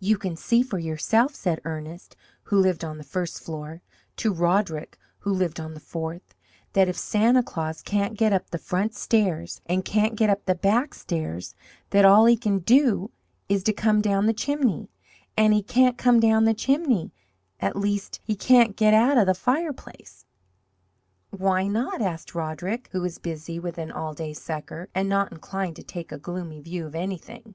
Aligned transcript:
"You 0.00 0.16
can 0.16 0.34
see 0.34 0.62
for 0.62 0.78
yourself," 0.78 1.34
said 1.34 1.60
Ernest, 1.62 2.16
who 2.44 2.56
lived 2.58 2.86
on 2.86 2.96
the 2.96 3.04
first 3.04 3.38
floor, 3.38 3.82
to 4.16 4.32
Roderick 4.32 4.96
who 5.18 5.30
lived 5.30 5.60
on 5.60 5.74
the 5.74 5.78
fourth, 5.78 6.34
"that 6.72 6.88
if 6.88 6.96
Santa 6.96 7.42
Claus 7.42 7.82
can't 7.82 8.16
get 8.16 8.32
up 8.32 8.48
the 8.48 8.56
front 8.56 8.94
stairs, 8.94 9.60
and 9.66 9.84
can't 9.84 10.16
get 10.16 10.30
up 10.30 10.46
the 10.46 10.54
back 10.54 10.94
stairs, 10.94 11.54
that 11.90 12.06
all 12.06 12.24
he 12.24 12.34
can 12.34 12.60
do 12.60 13.10
is 13.50 13.62
to 13.64 13.74
come 13.74 14.00
down 14.00 14.24
the 14.24 14.32
chimney. 14.32 14.90
And 15.36 15.52
he 15.52 15.62
can't 15.62 15.98
come 15.98 16.18
down 16.18 16.44
the 16.46 16.54
chimney 16.54 17.12
at 17.60 17.76
least, 17.76 18.20
he 18.24 18.36
can't 18.36 18.74
get 18.74 18.94
out 18.94 19.18
of 19.18 19.26
the 19.26 19.34
fireplace." 19.34 20.24
"Why 21.28 21.66
not?" 21.66 22.00
asked 22.00 22.34
Roderick, 22.34 22.88
who 22.92 23.02
was 23.02 23.18
busy 23.18 23.58
with 23.58 23.76
an 23.76 23.92
"all 23.92 24.14
day 24.14 24.32
sucker" 24.32 24.88
and 24.94 25.10
not 25.10 25.30
inclined 25.30 25.76
to 25.76 25.82
take 25.82 26.10
a 26.10 26.16
gloomy 26.16 26.62
view 26.62 26.86
of 26.86 26.94
anything. 26.94 27.54